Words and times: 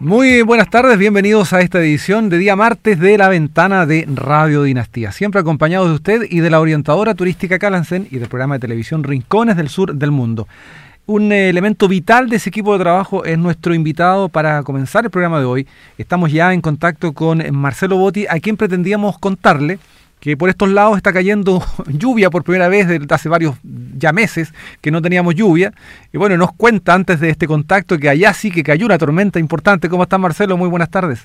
Muy 0.00 0.42
buenas 0.42 0.70
tardes, 0.70 0.96
bienvenidos 0.96 1.52
a 1.52 1.60
esta 1.60 1.80
edición 1.80 2.28
de 2.28 2.38
día 2.38 2.54
martes 2.54 3.00
de 3.00 3.18
la 3.18 3.28
ventana 3.28 3.84
de 3.84 4.06
Radio 4.08 4.62
Dinastía. 4.62 5.10
Siempre 5.10 5.40
acompañados 5.40 5.88
de 5.88 5.94
usted 5.94 6.22
y 6.30 6.38
de 6.38 6.50
la 6.50 6.60
orientadora 6.60 7.16
turística 7.16 7.58
Calansen 7.58 8.06
y 8.08 8.18
del 8.18 8.28
programa 8.28 8.54
de 8.54 8.60
televisión 8.60 9.02
Rincones 9.02 9.56
del 9.56 9.68
Sur 9.68 9.96
del 9.96 10.12
Mundo. 10.12 10.46
Un 11.06 11.32
elemento 11.32 11.88
vital 11.88 12.28
de 12.28 12.36
ese 12.36 12.48
equipo 12.48 12.74
de 12.74 12.84
trabajo 12.84 13.24
es 13.24 13.38
nuestro 13.38 13.74
invitado 13.74 14.28
para 14.28 14.62
comenzar 14.62 15.04
el 15.04 15.10
programa 15.10 15.40
de 15.40 15.46
hoy. 15.46 15.66
Estamos 15.96 16.30
ya 16.30 16.54
en 16.54 16.60
contacto 16.60 17.12
con 17.12 17.42
Marcelo 17.50 17.96
Botti, 17.96 18.24
a 18.28 18.38
quien 18.38 18.56
pretendíamos 18.56 19.18
contarle 19.18 19.80
que 20.20 20.36
por 20.36 20.48
estos 20.48 20.68
lados 20.68 20.96
está 20.96 21.12
cayendo 21.12 21.64
lluvia 21.86 22.30
por 22.30 22.44
primera 22.44 22.68
vez 22.68 22.88
desde 22.88 23.06
hace 23.14 23.28
varios 23.28 23.56
ya 23.62 24.12
meses 24.12 24.52
que 24.80 24.90
no 24.90 25.00
teníamos 25.00 25.34
lluvia. 25.34 25.72
Y 26.12 26.18
bueno, 26.18 26.36
nos 26.36 26.52
cuenta 26.52 26.94
antes 26.94 27.20
de 27.20 27.30
este 27.30 27.46
contacto 27.46 27.98
que 27.98 28.08
allá 28.08 28.32
sí 28.34 28.50
que 28.50 28.62
cayó 28.62 28.86
una 28.86 28.98
tormenta 28.98 29.38
importante. 29.38 29.88
¿Cómo 29.88 30.02
está 30.02 30.18
Marcelo? 30.18 30.56
Muy 30.56 30.68
buenas 30.68 30.90
tardes. 30.90 31.20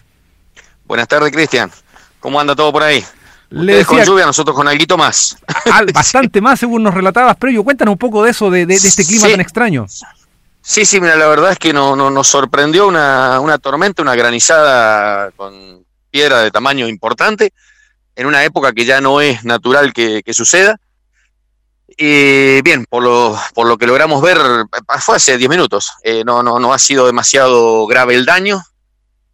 Buenas 0.86 1.08
tardes, 1.08 1.32
Cristian. 1.32 1.72
¿Cómo 2.20 2.40
anda 2.40 2.56
todo 2.56 2.72
por 2.72 2.84
ahí? 2.84 3.04
Le 3.50 3.74
decía, 3.74 3.86
con 3.86 4.04
lluvia, 4.04 4.26
nosotros 4.26 4.56
con 4.56 4.68
algo 4.68 4.98
más. 4.98 5.38
bastante 5.94 6.42
más, 6.42 6.60
según 6.60 6.82
nos 6.82 6.94
relatabas, 6.94 7.38
pero 7.40 7.64
cuéntanos 7.64 7.94
un 7.94 8.00
poco 8.00 8.24
de 8.24 8.32
eso, 8.32 8.50
de, 8.50 8.64
este 8.64 9.06
clima 9.06 9.30
tan 9.30 9.42
extraño. 9.42 9.86
Sí, 10.62 10.86
sí, 10.86 11.00
mira, 11.00 11.16
la 11.18 11.28
verdad 11.28 11.52
es 11.52 11.60
que 11.60 11.74
no, 11.74 11.96
nos 11.96 12.28
sorprendió 12.28 12.88
una, 12.88 13.40
una 13.40 13.60
tormenta, 13.60 14.02
una 14.02 14.16
granizada 14.16 15.30
con 15.32 15.86
piedra 16.10 16.40
de 16.40 16.50
tamaño 16.50 16.88
importante 16.88 17.54
en 18.16 18.28
una 18.28 18.44
época 18.44 18.74
que 18.74 18.86
ya 18.86 19.02
no 19.02 19.22
es 19.22 19.44
natural 19.44 19.94
que, 19.94 20.22
suceda. 20.34 20.80
Y 21.96 22.62
bien, 22.62 22.86
por 22.90 23.04
lo, 23.04 23.38
por 23.54 23.68
lo 23.68 23.78
que 23.78 23.86
logramos 23.86 24.22
ver, 24.22 24.38
fue 25.00 25.18
hace 25.18 25.38
10 25.38 25.50
minutos. 25.50 25.92
Eh, 26.04 26.24
no, 26.26 26.42
no, 26.42 26.60
no 26.60 26.74
ha 26.74 26.80
sido 26.80 27.06
demasiado 27.06 27.86
grave 27.86 28.16
el 28.16 28.26
daño, 28.26 28.64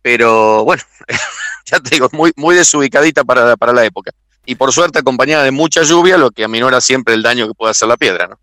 pero 0.01 0.65
bueno, 0.65 0.83
ya 1.65 1.79
te 1.79 1.91
digo, 1.91 2.09
muy, 2.11 2.33
muy 2.35 2.55
desubicadita 2.55 3.23
para, 3.23 3.55
para 3.55 3.73
la 3.73 3.85
época. 3.85 4.11
Y 4.45 4.55
por 4.55 4.73
suerte 4.73 4.99
acompañada 4.99 5.43
de 5.43 5.51
mucha 5.51 5.83
lluvia, 5.83 6.17
lo 6.17 6.31
que 6.31 6.43
aminora 6.43 6.81
siempre 6.81 7.13
el 7.13 7.23
daño 7.23 7.47
que 7.47 7.53
puede 7.53 7.71
hacer 7.71 7.87
la 7.87 7.97
piedra, 7.97 8.27
¿no? 8.27 8.39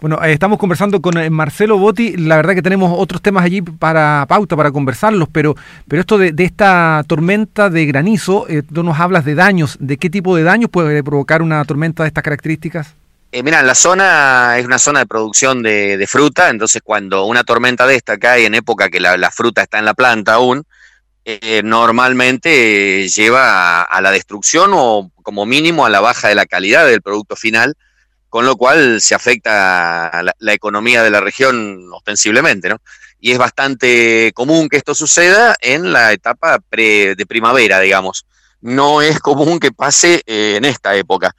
Bueno, 0.00 0.18
eh, 0.24 0.32
estamos 0.32 0.58
conversando 0.58 1.02
con 1.02 1.18
eh, 1.18 1.28
Marcelo 1.28 1.76
Botti. 1.76 2.16
La 2.16 2.36
verdad 2.36 2.54
que 2.54 2.62
tenemos 2.62 2.90
otros 2.96 3.20
temas 3.20 3.44
allí 3.44 3.60
para 3.60 4.24
pauta, 4.26 4.56
para 4.56 4.70
conversarlos, 4.70 5.28
pero, 5.30 5.54
pero 5.88 6.00
esto 6.00 6.16
de, 6.16 6.32
esta 6.38 7.04
tormenta 7.06 7.68
de 7.68 7.84
granizo, 7.84 8.48
eh, 8.48 8.62
tú 8.62 8.82
nos 8.82 8.98
hablas 8.98 9.26
de 9.26 9.34
daños. 9.34 9.76
¿De 9.78 9.98
qué 9.98 10.08
tipo 10.08 10.34
de 10.36 10.42
daños 10.42 10.70
puede 10.70 11.04
provocar 11.04 11.42
una 11.42 11.62
tormenta 11.66 12.02
de 12.02 12.08
estas 12.08 12.24
características? 12.24 12.94
Eh, 13.32 13.42
mira, 13.42 13.62
la 13.62 13.74
zona 13.74 14.56
es 14.56 14.64
una 14.64 14.78
zona 14.78 15.00
de 15.00 15.06
producción 15.06 15.62
de, 15.62 16.06
fruta, 16.08 16.48
entonces 16.48 16.80
cuando 16.82 17.26
una 17.26 17.44
tormenta 17.44 17.86
de 17.86 17.96
esta 17.96 18.16
cae 18.16 18.46
en 18.46 18.54
época 18.54 18.88
que 18.88 19.00
la, 19.00 19.30
fruta 19.30 19.62
está 19.62 19.78
en 19.78 19.84
la 19.84 19.94
planta 19.94 20.34
aún, 20.34 20.64
normalmente 21.62 23.06
lleva 23.08 23.82
a, 23.82 24.00
la 24.00 24.10
destrucción 24.10 24.70
o 24.74 25.12
como 25.22 25.46
mínimo 25.46 25.84
a 25.86 25.90
la 25.90 26.00
baja 26.00 26.26
de 26.26 26.34
la 26.34 26.46
calidad 26.46 26.86
del 26.86 27.02
producto 27.02 27.36
final 27.36 27.76
con 28.30 28.46
lo 28.46 28.56
cual 28.56 29.00
se 29.00 29.14
afecta 29.14 30.22
la, 30.22 30.34
la, 30.38 30.52
economía 30.54 31.02
de 31.02 31.10
la 31.10 31.20
región 31.20 31.90
ostensiblemente, 31.92 32.68
¿no? 32.68 32.80
Y 33.20 33.32
es 33.32 33.38
bastante 33.38 34.32
común 34.34 34.68
que 34.68 34.78
esto 34.78 34.94
suceda 34.94 35.56
en 35.60 35.92
la 35.92 36.12
etapa 36.12 36.58
de 36.70 37.26
primavera, 37.28 37.80
digamos. 37.80 38.24
No 38.62 39.02
es 39.02 39.18
común 39.20 39.60
que 39.60 39.72
pase 39.72 40.22
eh, 40.26 40.54
en 40.56 40.64
esta 40.64 40.94
época. 40.96 41.34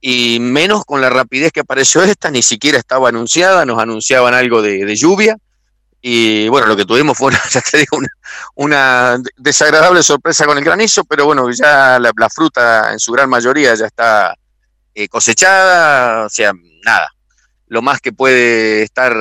Y 0.00 0.40
menos 0.40 0.84
con 0.84 1.00
la 1.00 1.08
rapidez 1.08 1.52
que 1.52 1.60
apareció 1.60 2.02
esta, 2.02 2.30
ni 2.30 2.42
siquiera 2.42 2.76
estaba 2.76 3.08
anunciada, 3.08 3.64
nos 3.64 3.78
anunciaban 3.80 4.34
algo 4.34 4.60
de, 4.60 4.94
lluvia. 4.96 5.38
Y 6.02 6.48
bueno, 6.48 6.66
lo 6.66 6.76
que 6.76 6.84
tuvimos 6.84 7.16
fue, 7.16 7.32
ya 7.50 7.60
te 7.62 7.86
una, 8.56 9.16
desagradable 9.36 10.02
sorpresa 10.02 10.44
con 10.44 10.58
el 10.58 10.64
granizo, 10.64 11.04
pero 11.04 11.24
bueno, 11.24 11.48
ya 11.52 11.98
la 11.98 12.28
fruta 12.28 12.92
en 12.92 12.98
su 12.98 13.12
gran 13.12 13.30
mayoría 13.30 13.74
ya 13.74 13.86
está 13.86 14.34
eh, 14.94 15.08
cosechada, 15.08 16.26
o 16.26 16.28
sea, 16.28 16.52
nada. 16.84 17.08
Lo 17.68 17.82
más 17.82 18.00
que 18.00 18.12
puede 18.12 18.82
estar 18.82 19.16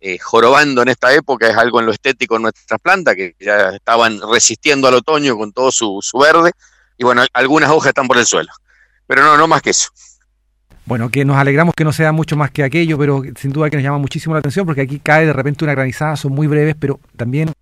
eh, 0.00 0.18
jorobando 0.18 0.82
en 0.82 0.88
esta 0.88 1.12
época 1.12 1.48
es 1.48 1.56
algo 1.56 1.80
en 1.80 1.86
lo 1.86 1.92
estético 1.92 2.36
en 2.36 2.42
nuestras 2.42 2.80
plantas, 2.80 3.16
que 3.16 3.34
ya 3.40 3.70
estaban 3.70 4.20
resistiendo 4.30 4.86
al 4.88 4.94
otoño 4.94 5.36
con 5.36 5.52
todo 5.52 5.72
su, 5.72 6.00
verde, 6.20 6.52
y 6.96 7.04
bueno, 7.04 7.24
algunas 7.32 7.70
hojas 7.70 7.88
están 7.88 8.06
por 8.06 8.18
el 8.18 8.26
suelo. 8.26 8.52
Pero 9.06 9.22
no, 9.22 9.36
no 9.36 9.48
más 9.48 9.62
que 9.62 9.70
eso. 9.70 9.90
Bueno, 10.84 11.10
que 11.10 11.24
nos 11.24 11.36
alegramos 11.36 11.74
que 11.74 11.82
no 11.82 11.92
sea 11.92 12.12
mucho 12.12 12.36
más 12.36 12.52
que 12.52 12.62
aquello, 12.62 12.96
pero 12.96 13.22
sin 13.36 13.52
duda 13.52 13.68
que 13.68 13.76
nos 13.76 13.82
llama 13.82 13.98
muchísimo 13.98 14.34
la 14.34 14.38
atención 14.38 14.64
porque 14.64 14.82
aquí 14.82 15.00
cae 15.00 15.26
de 15.26 15.32
repente 15.32 15.64
una 15.64 15.74
granizada, 15.74 16.14
son 16.14 16.32
muy 16.32 16.46
breves, 16.46 16.76
pero 16.78 17.00
también 17.16 17.52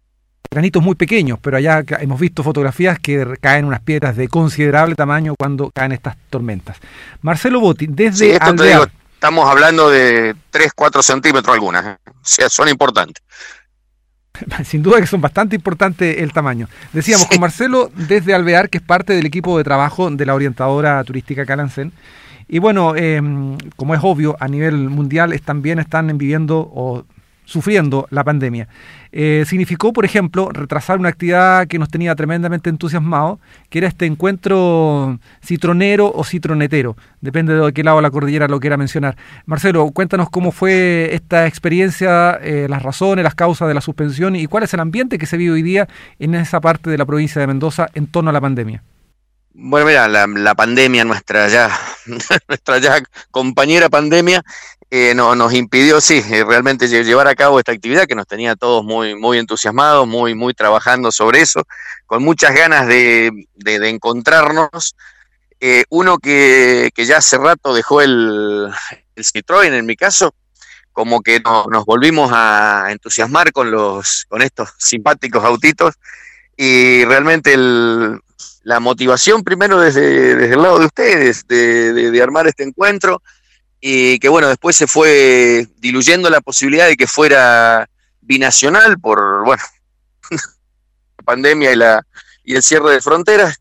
granitos 0.54 0.82
muy 0.82 0.94
pequeños, 0.94 1.38
pero 1.42 1.56
allá 1.56 1.84
hemos 1.98 2.20
visto 2.20 2.44
fotografías 2.44 2.98
que 3.00 3.36
caen 3.40 3.64
unas 3.64 3.80
piedras 3.80 4.16
de 4.16 4.28
considerable 4.28 4.94
tamaño 4.94 5.34
cuando 5.36 5.70
caen 5.70 5.90
estas 5.90 6.16
tormentas. 6.30 6.78
Marcelo 7.22 7.58
Botti, 7.60 7.86
desde 7.88 8.34
estamos 8.34 9.50
hablando 9.50 9.90
de 9.90 10.36
3, 10.50 10.72
4 10.76 11.02
centímetros 11.02 11.52
algunas, 11.52 11.84
¿eh? 11.84 11.96
o 12.06 12.12
sea, 12.22 12.48
son 12.48 12.68
importantes. 12.68 13.22
Sin 14.64 14.82
duda 14.82 15.00
que 15.00 15.08
son 15.08 15.20
bastante 15.20 15.56
importantes 15.56 16.18
el 16.18 16.32
tamaño. 16.32 16.68
Decíamos 16.92 17.26
con 17.26 17.40
Marcelo 17.40 17.90
desde 17.94 18.32
Alvear, 18.32 18.70
que 18.70 18.78
es 18.78 18.84
parte 18.84 19.12
del 19.12 19.26
equipo 19.26 19.58
de 19.58 19.64
trabajo 19.64 20.08
de 20.08 20.26
la 20.26 20.34
orientadora 20.34 21.02
turística 21.02 21.44
Calancén. 21.44 21.92
Y 22.46 22.60
bueno, 22.60 22.94
em, 22.94 23.56
como 23.76 23.94
es 23.94 24.00
obvio, 24.04 24.36
a 24.38 24.46
nivel 24.46 24.74
mundial 24.88 25.40
también 25.44 25.80
están 25.80 26.16
viviendo 26.18 26.58
o 26.58 27.04
sufriendo 27.44 28.06
la 28.10 28.24
pandemia. 28.24 28.68
Eh, 29.12 29.44
significó, 29.46 29.92
por 29.92 30.04
ejemplo, 30.04 30.50
retrasar 30.52 30.98
una 30.98 31.08
actividad 31.08 31.66
que 31.68 31.78
nos 31.78 31.88
tenía 31.88 32.14
tremendamente 32.14 32.70
entusiasmado, 32.70 33.38
que 33.70 33.78
era 33.78 33.88
este 33.88 34.06
encuentro 34.06 35.18
citronero 35.44 36.10
o 36.12 36.24
citronetero, 36.24 36.96
depende 37.20 37.54
de 37.54 37.72
qué 37.72 37.84
lado 37.84 37.98
de 37.98 38.02
la 38.02 38.10
cordillera 38.10 38.48
lo 38.48 38.58
quiera 38.58 38.76
mencionar. 38.76 39.16
Marcelo, 39.46 39.88
cuéntanos 39.90 40.30
cómo 40.30 40.50
fue 40.50 41.10
esta 41.12 41.46
experiencia, 41.46 42.38
eh, 42.42 42.66
las 42.68 42.82
razones, 42.82 43.22
las 43.22 43.34
causas 43.34 43.68
de 43.68 43.74
la 43.74 43.80
suspensión 43.80 44.34
y 44.36 44.46
cuál 44.46 44.64
es 44.64 44.74
el 44.74 44.80
ambiente 44.80 45.18
que 45.18 45.26
se 45.26 45.36
vive 45.36 45.52
hoy 45.52 45.62
día 45.62 45.88
en 46.18 46.34
esa 46.34 46.60
parte 46.60 46.90
de 46.90 46.98
la 46.98 47.06
provincia 47.06 47.40
de 47.40 47.46
Mendoza 47.46 47.88
en 47.94 48.06
torno 48.06 48.30
a 48.30 48.32
la 48.32 48.40
pandemia. 48.40 48.82
Bueno, 49.56 49.86
mira, 49.86 50.08
la, 50.08 50.26
la 50.26 50.56
pandemia, 50.56 51.04
nuestra 51.04 51.46
ya, 51.46 51.70
nuestra 52.48 52.78
ya 52.78 53.00
compañera 53.30 53.88
pandemia, 53.88 54.42
no, 55.14 55.34
nos 55.34 55.52
impidió, 55.52 56.00
sí, 56.00 56.22
eh, 56.30 56.44
realmente 56.44 56.86
llevar 56.86 57.26
a 57.26 57.34
cabo 57.34 57.58
esta 57.58 57.72
actividad 57.72 58.06
que 58.06 58.14
nos 58.14 58.28
tenía 58.28 58.54
todos 58.54 58.84
muy, 58.84 59.16
muy 59.16 59.38
entusiasmados, 59.38 60.06
muy, 60.06 60.36
muy 60.36 60.54
trabajando 60.54 61.10
sobre 61.10 61.40
eso, 61.40 61.64
con 62.06 62.22
muchas 62.22 62.54
ganas 62.54 62.86
de, 62.86 63.32
encontrarnos. 63.64 64.94
Eh, 65.58 65.82
uno 65.88 66.18
que, 66.18 66.92
ya 66.96 67.16
hace 67.16 67.38
rato 67.38 67.74
dejó 67.74 68.02
el, 68.02 68.70
el 69.16 69.24
Citroën, 69.24 69.72
en 69.72 69.84
mi 69.84 69.96
caso, 69.96 70.32
como 70.92 71.22
que 71.22 71.40
nos 71.40 71.84
volvimos 71.84 72.30
a 72.32 72.86
entusiasmar 72.90 73.50
con, 73.52 73.72
los, 73.72 74.26
con 74.28 74.42
estos 74.42 74.74
simpáticos 74.78 75.42
autitos 75.44 75.96
y 76.56 77.04
realmente 77.04 77.56
la 78.62 78.78
motivación 78.78 79.42
primero 79.42 79.80
desde, 79.80 80.36
desde, 80.36 80.54
el 80.54 80.62
lado 80.62 80.78
de 80.78 80.86
ustedes, 80.86 81.48
de 81.48 82.20
armar 82.22 82.46
este 82.46 82.62
encuentro, 82.62 83.20
y 83.86 84.18
que 84.18 84.30
bueno, 84.30 84.48
después 84.48 84.74
se 84.74 84.86
fue 84.86 85.68
diluyendo 85.76 86.30
la 86.30 86.40
posibilidad 86.40 86.86
de 86.86 86.96
que 86.96 87.06
fuera 87.06 87.86
binacional 88.22 88.98
por, 88.98 89.44
bueno, 89.44 89.62
la 90.30 91.22
pandemia 91.22 91.70
y, 91.70 91.76
la, 91.76 92.06
y 92.44 92.54
el 92.54 92.62
cierre 92.62 92.92
de 92.92 93.02
fronteras, 93.02 93.60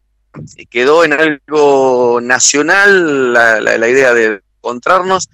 quedó 0.70 1.04
en 1.04 1.12
algo 1.12 2.22
nacional 2.22 3.34
la, 3.34 3.60
la, 3.60 3.90
idea 3.90 4.14
de 4.14 4.42
encontrarnos 4.60 5.28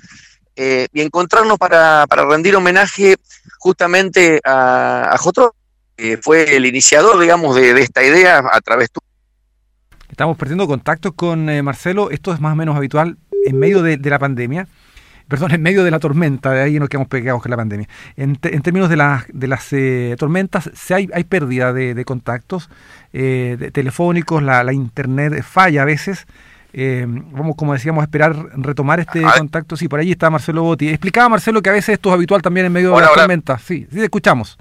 eh, 0.55 0.87
y 0.91 1.01
encontrarnos 1.01 1.59
para, 1.59 2.07
para, 2.07 2.25
rendir 2.25 2.55
homenaje 2.55 3.17
justamente 3.59 4.41
a, 4.43 5.13
a 5.13 5.17
Jotro, 5.19 5.53
que 5.97 6.17
fue 6.17 6.55
el 6.55 6.65
iniciador, 6.65 7.19
digamos, 7.19 7.55
de, 7.55 7.79
esta 7.79 8.03
idea 8.03 8.41
a 8.51 8.59
través 8.59 8.89
de... 8.91 8.99
Estamos 10.09 10.35
perdiendo 10.35 10.65
contacto 10.65 11.13
con 11.13 11.47
eh, 11.47 11.61
Marcelo, 11.61 12.09
esto 12.09 12.33
es 12.33 12.39
más 12.39 12.53
o 12.53 12.55
menos 12.55 12.75
habitual 12.75 13.19
en 13.49 13.59
medio 13.59 13.81
de, 13.81 13.97
la 13.97 14.19
pandemia, 14.19 14.67
perdón, 15.27 15.51
en 15.51 15.61
medio 15.61 15.83
de 15.83 15.91
la 15.91 15.99
tormenta, 15.99 16.51
de 16.51 16.61
ahí 16.61 16.79
nos 16.79 16.87
quedamos 16.87 17.07
pegados 17.07 17.41
con 17.41 17.49
la 17.49 17.57
pandemia. 17.57 17.87
En, 18.15 18.35
términos 18.35 18.89
de, 18.89 18.95
de 19.33 19.47
las 19.47 19.73
eh, 19.73 20.15
tormentas, 20.17 20.69
si 20.73 20.93
hay, 20.93 21.09
hay 21.13 21.23
pérdida 21.23 21.73
de, 21.73 22.05
contactos 22.05 22.69
eh, 23.11 23.71
telefónicos, 23.73 24.43
la, 24.43 24.71
internet 24.71 25.43
falla 25.43 25.81
a 25.81 25.85
veces. 25.85 26.27
Eh, 26.71 27.03
vamos, 27.07 27.55
como 27.55 27.73
decíamos, 27.73 28.03
a 28.03 28.05
esperar 28.05 28.35
retomar 28.55 28.99
este 28.99 29.23
contacto. 29.37 29.75
Sí, 29.75 29.87
por 29.87 29.99
allí 29.99 30.11
está 30.11 30.29
Marcelo 30.29 30.61
Botti. 30.61 30.89
Explicaba 30.89 31.27
Marcelo 31.29 31.63
que 31.63 31.71
a 31.71 31.73
veces 31.73 31.93
esto 31.93 32.09
es 32.09 32.13
habitual 32.13 32.43
también 32.43 32.67
en 32.67 32.71
medio 32.71 32.95
de 32.95 33.01
la 33.01 33.13
tormenta. 33.13 33.57
Sí, 33.57 33.87
sí, 33.91 34.01
escuchamos. 34.01 34.57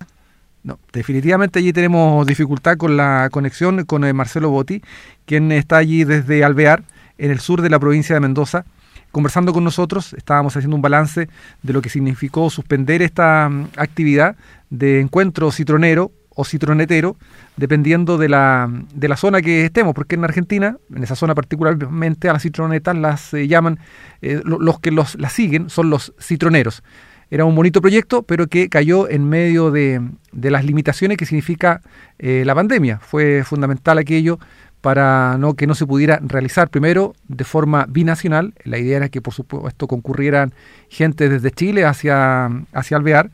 No, 0.63 0.79
definitivamente 0.93 1.59
allí 1.59 1.73
tenemos 1.75 2.27
dificultad 2.27 2.79
con 2.79 2.97
la 2.97 3.29
conexión 3.31 3.85
con 3.85 4.11
Marcelo 4.17 4.49
Botti, 4.49 4.83
quien 5.27 5.53
está 5.53 5.77
allí 5.77 6.05
desde 6.05 6.43
Alvear, 6.43 6.83
en 7.19 7.31
el 7.31 7.41
sur 7.41 7.61
de 7.61 7.69
la 7.69 7.79
provincia 7.79 8.15
de 8.15 8.21
Mendoza 8.21 8.65
conversando 9.13 9.53
con 9.53 9.65
nosotros, 9.65 10.13
estábamos 10.15 10.57
haciendo 10.57 10.77
un 10.77 10.83
balance 10.83 11.29
de 11.63 11.73
lo 11.73 11.83
que 11.83 11.89
significó 11.89 12.51
suspender 12.51 13.03
esta 13.03 13.49
mm, 13.49 13.69
actividad 13.77 14.37
de 14.71 15.01
encuentro 15.01 15.51
citronero 15.51 16.13
o 16.35 16.45
citronetero, 16.45 17.17
dependiendo 17.57 18.17
de 18.17 18.29
la, 18.29 18.71
de 18.95 19.09
la 19.09 19.17
zona 19.17 19.43
que 19.43 19.65
estemos, 19.65 19.93
porque 19.93 20.15
en 20.15 20.23
Argentina, 20.23 20.77
en 20.95 21.03
esa 21.03 21.17
zona 21.17 21.35
particularmente, 21.35 22.29
a 22.29 22.33
las 22.33 22.43
citronetas 22.43 22.97
las 22.97 23.35
eh, 23.35 23.49
llaman, 23.49 23.81
eh, 24.23 24.41
los 24.45 24.79
que 24.79 24.93
los, 24.93 25.17
las 25.17 25.33
siguen 25.33 25.69
son 25.69 25.91
los 25.91 26.15
citroneros. 26.21 26.85
Era 27.31 27.45
un 27.45 27.55
bonito 27.55 27.83
proyecto, 27.83 28.23
pero 28.23 28.47
que 28.47 28.69
cayó 28.69 29.09
en 29.09 29.29
medio 29.29 29.71
de, 29.71 30.01
de 30.33 30.51
las 30.51 30.65
limitaciones 30.65 31.19
que 31.19 31.27
significa 31.27 31.83
eh, 32.19 32.45
la 32.47 32.55
pandemia. 32.55 33.01
Fue 33.01 33.43
fundamental 33.45 33.99
aquello 33.99 34.39
para 34.81 35.37
no 35.39 35.55
que 35.55 35.67
no 35.67 35.75
se 35.75 35.87
pudiera 35.87 36.21
realizar 36.23 36.69
primero 36.69 37.15
de 37.27 37.45
forma 37.45 37.87
binacional. 37.89 38.55
La 38.65 38.79
idea 38.79 38.99
era 38.99 39.09
que 39.09 39.21
por 39.21 39.35
supuesto 39.35 39.87
concurrieran 39.87 40.55
gente 40.89 41.29
desde 41.29 41.51
Chile 41.51 41.85
hacia, 41.85 42.51
hacia 42.73 42.97
Alvear 42.97 43.31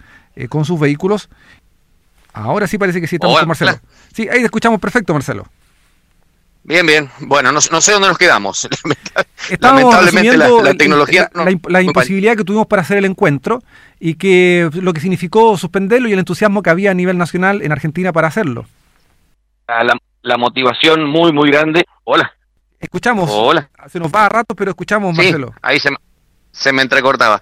con 0.49 0.64
sus 0.64 0.81
vehículos 0.81 1.29
Ahora 2.35 2.67
sí 2.67 2.79
parece 2.79 3.00
que 3.00 3.06
sí 3.06 3.17
estamos 3.17 3.38
con 3.38 3.49
Marcelo. 3.49 3.79
Sí, 4.12 4.29
ahí 4.29 4.43
escuchamos 4.43 4.81
perfecto, 4.81 5.14
Marcelo. 5.14 5.46
Bien, 6.64 6.85
bien. 6.85 7.08
Bueno, 7.20 7.52
no, 7.52 7.61
sé 7.61 7.93
dónde 7.93 8.08
nos 8.08 8.19
quedamos. 8.19 8.69
Lamentablemente 9.61 10.37
la, 10.37 10.75
tecnología... 10.75 11.31
La, 11.69 11.82
imposibilidad 11.82 12.37
que 12.37 12.43
tuvimos 12.43 12.67
para 12.67 12.82
hacer 12.82 12.99
el 12.99 13.05
encuentro 13.05 13.62
y 14.00 14.14
que 14.14 14.69
lo 14.73 14.93
que 14.93 15.00
significó 15.00 15.56
suspenderlo 15.56 16.08
y 16.08 16.12
el 16.12 16.19
entusiasmo 16.19 16.62
que 16.62 16.70
había 16.70 16.90
a 16.90 16.94
nivel 16.94 17.19
nacional 17.19 17.62
en 17.62 17.70
Argentina 17.70 18.12
para 18.12 18.29
hacerlo. 18.29 18.67
La, 19.69 19.97
motivación 20.38 21.05
muy, 21.05 21.32
muy 21.32 21.50
grande. 21.50 21.85
Hola. 22.05 22.32
Escuchamos. 22.81 23.31
Hola. 23.32 23.71
Se 23.88 23.99
nos 23.99 24.12
va 24.12 24.26
a 24.26 24.29
rato, 24.29 24.55
pero 24.55 24.71
escuchamos, 24.71 25.15
Marcelo. 25.15 25.55
Ahí 25.62 25.79
se, 25.79 25.91
se 26.53 26.73
me 26.73 26.82
entrecortaba. 26.82 27.41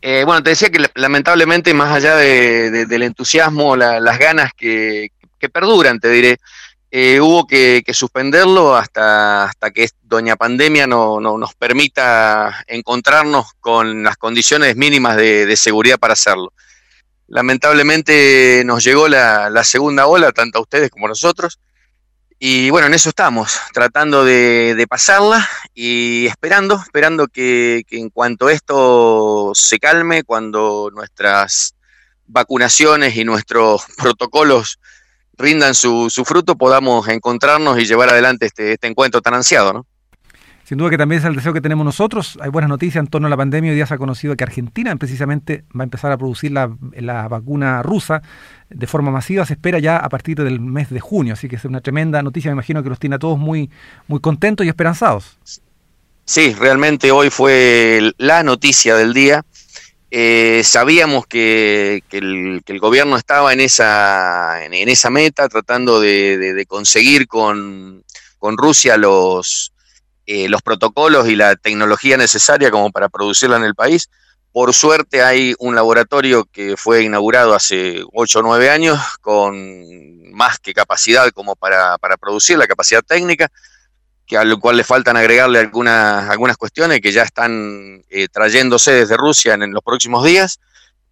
Eh, 0.00 0.22
bueno, 0.24 0.42
te 0.42 0.50
decía 0.50 0.70
que 0.70 0.84
lamentablemente, 0.94 1.74
más 1.74 1.92
allá 1.92 2.16
del 2.16 3.02
entusiasmo, 3.02 3.76
las 3.76 4.18
ganas 4.18 4.52
que, 4.56 5.10
perduran, 5.52 5.98
te 5.98 6.08
diré, 6.08 6.38
eh, 6.90 7.20
hubo 7.20 7.46
que, 7.46 7.82
suspenderlo 7.92 8.76
hasta, 8.76 9.44
hasta 9.44 9.70
que 9.70 9.88
Doña 10.02 10.36
Pandemia 10.36 10.86
no, 10.86 11.20
nos 11.20 11.54
permita 11.54 12.64
encontrarnos 12.66 13.54
con 13.60 14.04
las 14.04 14.16
condiciones 14.16 14.76
mínimas 14.76 15.16
de, 15.16 15.56
seguridad 15.56 15.98
para 15.98 16.12
hacerlo. 16.12 16.52
Lamentablemente 17.26 18.62
nos 18.64 18.84
llegó 18.84 19.08
la, 19.08 19.50
la 19.50 19.64
segunda 19.64 20.06
ola, 20.06 20.32
tanto 20.32 20.58
a 20.58 20.62
ustedes 20.62 20.90
como 20.90 21.06
a 21.06 21.10
nosotros, 21.10 21.58
y 22.40 22.70
bueno, 22.70 22.86
en 22.86 22.94
eso 22.94 23.08
estamos, 23.08 23.58
tratando 23.72 24.24
de, 24.24 24.86
pasarla 24.88 25.48
y 25.74 26.26
esperando, 26.26 26.76
esperando 26.76 27.26
que, 27.26 27.82
en 27.90 28.10
cuanto 28.10 28.48
esto 28.48 29.52
se 29.54 29.78
calme, 29.78 30.22
cuando 30.22 30.90
nuestras 30.94 31.74
vacunaciones 32.26 33.16
y 33.16 33.24
nuestros 33.24 33.82
protocolos 33.96 34.78
rindan 35.36 35.74
su, 35.74 36.10
su 36.10 36.24
fruto, 36.24 36.56
podamos 36.56 37.08
encontrarnos 37.08 37.78
y 37.78 37.86
llevar 37.86 38.10
adelante 38.10 38.46
este, 38.46 38.72
este 38.72 38.86
encuentro 38.86 39.20
tan 39.20 39.34
ansiado, 39.34 39.72
¿no? 39.72 39.86
Sin 40.68 40.76
duda 40.76 40.90
que 40.90 40.98
también 40.98 41.20
es 41.20 41.24
el 41.24 41.34
deseo 41.34 41.54
que 41.54 41.62
tenemos 41.62 41.82
nosotros. 41.82 42.38
Hay 42.42 42.50
buenas 42.50 42.68
noticias 42.68 43.00
en 43.00 43.06
torno 43.06 43.26
a 43.26 43.30
la 43.30 43.38
pandemia. 43.38 43.70
Hoy 43.70 43.76
día 43.76 43.86
se 43.86 43.94
ha 43.94 43.96
conocido 43.96 44.36
que 44.36 44.44
Argentina 44.44 44.94
precisamente 44.96 45.64
va 45.74 45.80
a 45.80 45.84
empezar 45.84 46.12
a 46.12 46.18
producir 46.18 46.52
la, 46.52 46.66
vacuna 47.26 47.82
rusa 47.82 48.20
de 48.68 48.86
forma 48.86 49.10
masiva. 49.10 49.46
Se 49.46 49.54
espera 49.54 49.78
ya 49.78 49.96
a 49.96 50.10
partir 50.10 50.36
del 50.36 50.60
mes 50.60 50.90
de 50.90 51.00
junio. 51.00 51.32
Así 51.32 51.48
que 51.48 51.56
es 51.56 51.64
una 51.64 51.80
tremenda 51.80 52.22
noticia. 52.22 52.50
Me 52.50 52.56
imagino 52.56 52.82
que 52.82 52.90
los 52.90 52.98
tiene 52.98 53.16
a 53.16 53.18
todos 53.18 53.38
muy, 53.38 53.70
muy 54.08 54.20
contentos 54.20 54.66
y 54.66 54.68
esperanzados. 54.68 55.38
Sí, 56.26 56.52
realmente 56.52 57.12
hoy 57.12 57.30
fue 57.30 58.12
la 58.18 58.42
noticia 58.42 58.94
del 58.94 59.14
día. 59.14 59.46
Eh, 60.10 60.60
sabíamos 60.64 61.26
que, 61.26 62.02
el, 62.10 62.78
gobierno 62.78 63.16
estaba 63.16 63.54
en 63.54 63.60
esa, 63.60 64.62
en, 64.66 64.90
esa 64.90 65.08
meta, 65.08 65.48
tratando 65.48 65.98
de, 65.98 66.66
conseguir 66.68 67.26
con, 67.26 68.04
con 68.38 68.58
Rusia 68.58 68.98
los, 68.98 69.72
eh, 70.30 70.46
los 70.50 70.60
protocolos 70.60 71.26
y 71.26 71.36
la 71.36 71.56
tecnología 71.56 72.18
necesaria 72.18 72.70
como 72.70 72.92
para 72.92 73.08
producirla 73.08 73.56
en 73.56 73.64
el 73.64 73.74
país. 73.74 74.10
Por 74.52 74.74
suerte 74.74 75.22
hay 75.22 75.54
un 75.58 75.74
laboratorio 75.74 76.44
que 76.44 76.76
fue 76.76 77.02
inaugurado 77.02 77.54
hace 77.54 78.02
8 78.12 78.40
o 78.40 78.42
9 78.42 78.68
años 78.68 79.00
con 79.22 80.30
más 80.32 80.58
que 80.58 80.74
capacidad 80.74 81.30
como 81.30 81.56
para, 81.56 81.96
producir, 82.20 82.58
la 82.58 82.66
capacidad 82.66 83.00
técnica, 83.00 83.48
que 84.26 84.36
al 84.36 84.60
cual 84.60 84.76
le 84.76 84.84
faltan 84.84 85.16
agregarle 85.16 85.60
algunas, 85.60 86.28
algunas 86.28 86.58
cuestiones 86.58 87.00
que 87.00 87.10
ya 87.10 87.22
están 87.22 88.04
eh, 88.10 88.28
trayéndose 88.30 88.92
desde 88.92 89.16
Rusia 89.16 89.54
en, 89.54 89.72
los 89.72 89.82
próximos 89.82 90.26
días. 90.26 90.60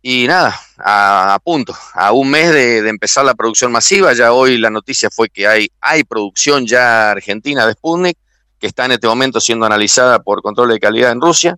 Y 0.02 0.26
nada, 0.26 0.60
a, 0.76 1.38
punto, 1.42 1.74
a 1.94 2.12
un 2.12 2.28
mes 2.28 2.52
de, 2.52 2.82
de, 2.82 2.90
empezar 2.90 3.24
la 3.24 3.34
producción 3.34 3.72
masiva, 3.72 4.12
ya 4.12 4.34
hoy 4.34 4.58
la 4.58 4.68
noticia 4.68 5.08
fue 5.08 5.30
que 5.30 5.46
hay, 5.46 5.70
hay 5.80 6.04
producción 6.04 6.66
ya 6.66 7.12
argentina 7.12 7.66
de 7.66 7.72
Sputnik, 7.72 8.18
que 8.66 8.70
está 8.70 8.84
en 8.86 8.92
este 8.92 9.06
momento 9.06 9.40
siendo 9.40 9.64
analizada 9.64 10.18
por 10.18 10.42
control 10.42 10.70
de 10.70 10.80
calidad 10.80 11.12
en 11.12 11.20
Rusia. 11.20 11.56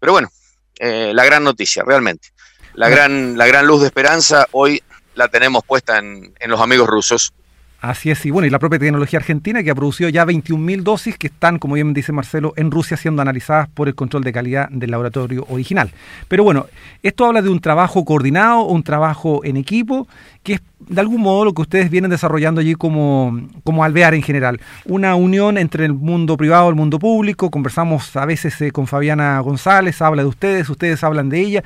Pero 0.00 0.12
bueno, 0.12 0.30
eh, 0.78 1.12
la 1.14 1.22
gran 1.26 1.44
noticia, 1.44 1.82
realmente. 1.84 2.28
La 2.72 2.88
gran, 2.88 3.36
la 3.36 3.46
gran 3.46 3.66
luz 3.66 3.82
de 3.82 3.88
esperanza 3.88 4.46
hoy 4.52 4.82
la 5.14 5.28
tenemos 5.28 5.64
puesta 5.64 5.98
en, 5.98 6.34
en 6.40 6.50
los 6.50 6.58
amigos 6.58 6.88
rusos. 6.88 7.34
Así 7.80 8.10
es, 8.10 8.24
y 8.24 8.30
bueno, 8.30 8.46
y 8.46 8.50
la 8.50 8.58
propia 8.58 8.78
tecnología 8.78 9.18
argentina 9.18 9.62
que 9.62 9.70
ha 9.70 9.74
producido 9.74 10.08
ya 10.08 10.24
21.000 10.24 10.82
dosis 10.82 11.18
que 11.18 11.26
están, 11.26 11.58
como 11.58 11.74
bien 11.74 11.92
dice 11.92 12.10
Marcelo, 12.10 12.54
en 12.56 12.70
Rusia 12.70 12.96
siendo 12.96 13.20
analizadas 13.20 13.68
por 13.68 13.86
el 13.86 13.94
control 13.94 14.24
de 14.24 14.32
calidad 14.32 14.68
del 14.70 14.90
laboratorio 14.90 15.46
original. 15.50 15.90
Pero 16.26 16.42
bueno, 16.42 16.66
esto 17.02 17.26
habla 17.26 17.42
de 17.42 17.50
un 17.50 17.60
trabajo 17.60 18.04
coordinado, 18.04 18.62
un 18.62 18.82
trabajo 18.82 19.44
en 19.44 19.58
equipo, 19.58 20.08
que 20.42 20.54
es 20.54 20.60
de 20.78 21.00
algún 21.00 21.20
modo 21.20 21.44
lo 21.44 21.54
que 21.54 21.62
ustedes 21.62 21.90
vienen 21.90 22.10
desarrollando 22.10 22.60
allí 22.60 22.74
como, 22.74 23.40
como 23.64 23.82
Alvear 23.82 24.14
en 24.14 24.22
general. 24.22 24.60
Una 24.84 25.14
unión 25.14 25.58
entre 25.58 25.84
el 25.84 25.94
mundo 25.94 26.36
privado 26.36 26.66
y 26.66 26.68
el 26.70 26.74
mundo 26.74 26.98
público. 26.98 27.50
Conversamos 27.50 28.14
a 28.16 28.26
veces 28.26 28.60
eh, 28.60 28.70
con 28.70 28.86
Fabiana 28.86 29.40
González, 29.40 30.00
habla 30.02 30.22
de 30.22 30.28
ustedes, 30.28 30.68
ustedes 30.68 31.02
hablan 31.02 31.28
de 31.28 31.40
ella. 31.40 31.64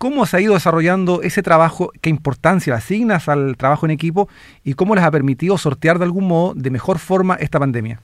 ¿Cómo 0.00 0.24
se 0.24 0.38
ha 0.38 0.40
ido 0.40 0.54
desarrollando 0.54 1.20
ese 1.20 1.42
trabajo? 1.42 1.92
¿Qué 2.00 2.08
importancia 2.08 2.74
asignas 2.74 3.28
al 3.28 3.58
trabajo 3.58 3.84
en 3.84 3.90
equipo? 3.90 4.30
¿Y 4.64 4.72
cómo 4.72 4.94
les 4.94 5.04
ha 5.04 5.10
permitido 5.10 5.58
sortear 5.58 5.98
de 5.98 6.06
algún 6.06 6.26
modo 6.26 6.54
de 6.56 6.70
mejor 6.70 6.98
forma 6.98 7.34
esta 7.34 7.58
pandemia? 7.58 8.00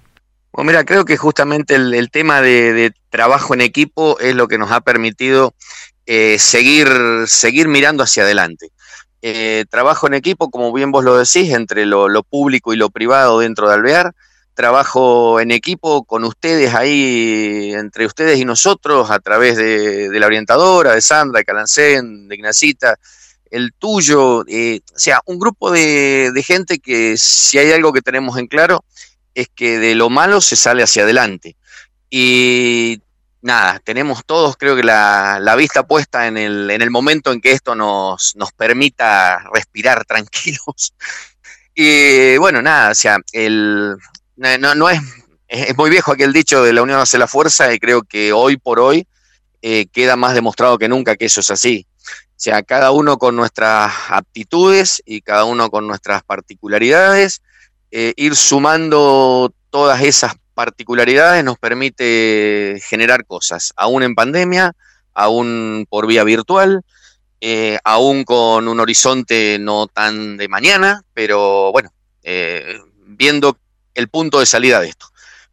Bueno, 0.52 0.66
mira, 0.66 0.84
creo 0.84 1.06
que 1.06 1.16
justamente 1.16 1.75
el, 1.75 2.10
tema 2.10 2.43
de, 2.43 2.93
trabajo 3.08 3.54
en 3.54 3.62
equipo 3.62 4.20
es 4.20 4.34
lo 4.34 4.46
que 4.46 4.58
nos 4.58 4.72
ha 4.72 4.82
permitido 4.82 5.54
eh, 6.04 6.37
seguir, 6.38 6.87
seguir 7.28 7.66
mirando 7.66 8.02
hacia 8.02 8.25
adelante. 8.25 8.69
Eh, 9.22 9.64
trabajo 9.70 10.06
en 10.06 10.12
equipo, 10.12 10.50
como 10.50 10.75
bien 10.75 10.92
vos 10.92 11.02
lo 11.02 11.16
decís, 11.16 11.50
entre 11.54 11.87
lo, 11.87 12.10
lo 12.10 12.25
público 12.25 12.75
y 12.75 12.76
lo 12.76 12.90
privado 12.90 13.38
dentro 13.38 13.69
de 13.69 13.75
Alvear 13.75 14.12
trabajo 14.56 15.38
en 15.38 15.50
equipo 15.52 16.04
con 16.04 16.25
ustedes 16.25 16.75
ahí, 16.75 17.72
entre 17.75 18.06
ustedes 18.06 18.40
y 18.40 18.44
nosotros, 18.44 19.10
a 19.10 19.20
través 19.20 19.56
de, 19.56 20.08
la 20.18 20.26
orientadora, 20.26 20.94
de 20.94 21.02
Sandra, 21.02 21.38
de 21.38 21.44
Calancén, 21.44 22.26
de 22.26 22.34
Ignacita, 22.34 22.96
el 23.50 23.75
tuyo, 23.75 24.44
eh, 24.48 24.80
o 24.94 24.98
sea, 24.98 25.20
un 25.26 25.38
grupo 25.38 25.70
de, 25.70 26.32
gente 26.44 26.78
que 26.78 27.16
si 27.18 27.58
hay 27.58 27.70
algo 27.70 27.92
que 27.92 28.00
tenemos 28.00 28.38
en 28.38 28.46
claro 28.46 28.84
es 29.34 29.48
que 29.54 29.78
de 29.78 29.94
lo 29.94 30.08
malo 30.08 30.40
se 30.40 30.56
sale 30.56 30.82
hacia 30.82 31.02
adelante. 31.02 31.54
Y 32.08 33.02
nada, 33.42 33.78
tenemos 33.84 34.25
todos 34.25 34.56
creo 34.56 34.75
que 34.75 34.82
la, 34.82 35.54
vista 35.58 35.86
puesta 35.86 36.26
en 36.26 36.38
el, 36.38 36.70
en 36.70 36.80
el 36.80 36.90
momento 36.90 37.30
en 37.30 37.42
que 37.42 37.52
esto 37.52 37.75
nos, 37.75 38.34
nos 38.36 38.52
permita 38.52 39.44
respirar 39.52 40.04
tranquilos. 40.06 40.94
Y 41.75 42.38
bueno, 42.38 42.62
nada, 42.62 42.92
o 42.92 42.94
sea, 42.94 43.18
el, 43.32 43.96
no, 44.37 44.75
no 44.75 44.90
es, 44.90 45.00
es 45.49 45.76
muy 45.76 45.90
viejo 45.90 46.12
aquel 46.12 46.33
dicho 46.33 46.62
de 46.62 46.73
la 46.73 46.83
unión 46.83 46.99
hace 46.99 47.19
la 47.19 47.26
fuerza 47.26 47.73
y 47.73 47.78
creo 47.78 48.02
que 48.02 48.33
hoy 48.33 48.57
por 48.57 48.81
hoy 48.81 49.07
eh, 49.62 49.87
queda 49.93 50.16
más 50.16 50.35
demostrado 50.35 50.78
que 50.78 50.88
nunca 50.88 51.16
que 51.16 51.26
eso 51.26 51.40
es 51.40 51.50
así. 51.50 51.87
O 52.09 52.38
sea, 52.38 52.62
cada 52.62 52.90
uno 52.90 53.16
con 53.19 53.35
nuestras 53.37 53.93
aptitudes 54.09 55.02
y 55.07 55.23
cada 55.23 55.45
uno 55.45 55.71
con 55.71 55.87
nuestras 55.87 56.23
particularidades, 56.23 57.43
eh, 57.90 58.12
ir 58.16 58.37
sumando 58.37 59.52
todas 59.71 60.02
esas 60.02 60.35
particularidades 60.55 61.43
nos 61.45 61.59
permite 61.59 62.81
generar 62.87 63.25
cosas, 63.26 63.73
aún 63.76 64.02
en 64.02 64.14
pandemia, 64.14 64.73
aún 65.14 65.87
por 65.88 66.07
vía 66.07 66.25
virtual, 66.25 66.83
eh, 67.40 67.78
aún 67.85 68.25
con 68.25 68.69
un 68.69 68.81
horizonte 68.81 69.59
no 69.59 69.87
tan 69.87 70.37
de 70.37 70.49
mañana, 70.49 71.02
pero 71.14 71.73
bueno, 71.73 71.90
viendo 73.07 73.59
el 73.97 74.09
punto 74.09 74.41
de 74.41 74.47
salida 74.47 74.81
de 74.81 74.88
esto, 74.88 75.07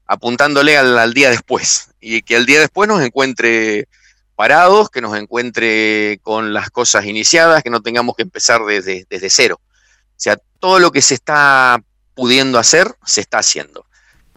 apuntándole 0.05 0.77
al, 0.77 1.13
día 1.13 1.29
después 1.29 1.89
y 1.99 2.21
que 2.21 2.35
el 2.35 2.45
día 2.45 2.59
después 2.59 2.87
nos 2.87 3.01
encuentre 3.01 3.87
parados, 4.35 4.89
que 4.89 5.01
nos 5.01 5.17
encuentre 5.17 6.19
con 6.21 6.53
las 6.53 6.69
cosas 6.69 7.05
iniciadas, 7.05 7.63
que 7.63 7.69
no 7.69 7.81
tengamos 7.81 8.15
que 8.15 8.23
empezar 8.23 8.61
desde, 8.65 9.05
cero. 9.29 9.59
O 9.61 10.19
sea, 10.23 10.37
todo 10.59 10.79
lo 10.79 10.91
que 10.91 11.01
se 11.01 11.13
está 11.13 11.81
pudiendo 12.13 12.59
hacer, 12.59 12.93
se 13.05 13.21
está 13.21 13.39
haciendo. 13.39 13.85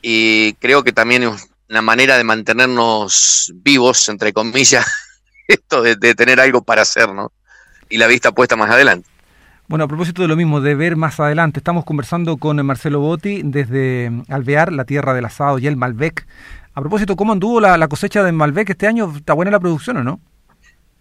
Y 0.00 0.54
creo 0.54 0.84
que 0.84 0.92
también 0.92 1.24
es 1.24 1.48
una 1.68 1.82
manera 1.82 2.16
de 2.16 2.24
mantenernos 2.24 3.52
vivos, 3.56 4.08
entre 4.08 4.32
comillas, 4.32 4.86
esto 5.48 5.82
de, 5.82 5.96
de 5.96 6.14
tener 6.14 6.40
algo 6.40 6.62
para 6.62 6.82
hacer, 6.82 7.08
¿no? 7.12 7.32
Y 7.88 7.98
la 7.98 8.06
vista 8.06 8.32
puesta 8.32 8.56
más 8.56 8.70
adelante. 8.70 9.08
Bueno, 9.68 9.84
a 9.84 9.88
propósito 9.88 10.22
de 10.22 10.28
lo 10.28 10.36
mismo, 10.36 10.60
de 10.60 10.76
ver 10.76 10.94
más 10.94 11.18
adelante, 11.18 11.58
estamos 11.58 11.84
conversando 11.84 12.36
con 12.36 12.64
Marcelo 12.64 13.00
Botti 13.00 13.42
desde 13.42 14.12
Alvear, 14.28 14.72
la 14.72 14.84
tierra 14.84 15.12
del 15.12 15.24
asado 15.24 15.58
y 15.58 15.66
el 15.66 15.76
Malbec. 15.76 16.24
A 16.74 16.80
propósito, 16.80 17.16
¿cómo 17.16 17.32
anduvo 17.32 17.60
la, 17.60 17.88
cosecha 17.88 18.22
de 18.22 18.30
Malbec 18.30 18.70
este 18.70 18.86
año? 18.86 19.12
¿Está 19.16 19.32
buena 19.32 19.50
la 19.50 19.58
producción 19.58 19.96
o 19.96 20.04
no? 20.04 20.20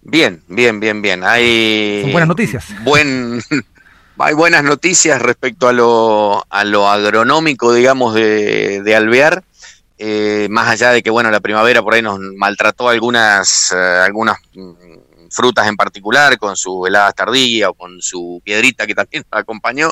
Bien, 0.01 0.41
bien, 0.48 0.79
bien, 0.79 1.03
bien. 1.03 1.24
Hay 1.24 2.10
buenas 2.12 2.27
noticias. 2.27 2.65
Buen, 2.84 3.39
hay 4.17 4.34
buenas 4.34 4.63
noticias 4.63 5.22
respecto 5.22 5.67
a 5.67 5.74
lo, 5.74 6.43
a 6.50 6.63
lo 6.63 6.89
agronómico, 6.89 7.72
digamos, 7.72 8.15
de, 8.15 8.81
de 8.81 8.95
Alvear. 8.95 9.43
Eh, 10.00 10.48
más 10.50 10.69
allá 10.69 10.89
de 10.89 11.03
que, 11.03 11.12
bueno, 11.12 11.29
la 11.29 11.39
primavera 11.39 11.84
por 11.84 11.93
ahí 11.93 12.01
nos 12.01 12.19
maltrató 12.19 12.89
algunas, 12.89 13.72
eh, 13.72 13.77
algunas 13.77 14.38
mm, 14.55 14.74
frutas 15.32 15.67
en 15.67 15.75
particular, 15.75 16.38
con 16.38 16.55
su 16.55 16.86
helada 16.86 17.12
tardía 17.12 17.70
o 17.70 17.74
con 17.74 18.01
su 18.01 18.41
piedrita 18.44 18.88
que 18.88 18.96
también 18.96 19.24
acompañó, 19.32 19.89